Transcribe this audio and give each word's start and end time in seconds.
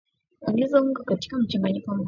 Ongeza 0.43 0.79
unga 0.81 1.03
katika 1.03 1.37
mchanganyiko 1.37 1.91
wa 1.91 1.97
mafuta 1.97 1.99